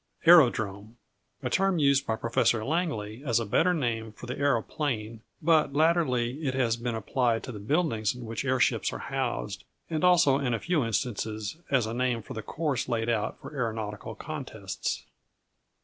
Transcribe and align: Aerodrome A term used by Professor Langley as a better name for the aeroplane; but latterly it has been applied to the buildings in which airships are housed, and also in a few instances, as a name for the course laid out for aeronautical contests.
Aerodrome 0.25 0.97
A 1.43 1.49
term 1.51 1.77
used 1.77 2.07
by 2.07 2.15
Professor 2.15 2.65
Langley 2.65 3.21
as 3.23 3.39
a 3.39 3.45
better 3.45 3.71
name 3.71 4.11
for 4.13 4.25
the 4.25 4.35
aeroplane; 4.35 5.21
but 5.43 5.73
latterly 5.73 6.39
it 6.41 6.55
has 6.55 6.75
been 6.75 6.95
applied 6.95 7.43
to 7.43 7.51
the 7.51 7.59
buildings 7.59 8.15
in 8.15 8.25
which 8.25 8.43
airships 8.43 8.91
are 8.91 8.97
housed, 8.97 9.63
and 9.91 10.03
also 10.03 10.39
in 10.39 10.55
a 10.55 10.59
few 10.59 10.83
instances, 10.83 11.57
as 11.69 11.85
a 11.85 11.93
name 11.93 12.23
for 12.23 12.33
the 12.33 12.41
course 12.41 12.89
laid 12.89 13.09
out 13.09 13.39
for 13.39 13.55
aeronautical 13.55 14.15
contests. 14.15 15.05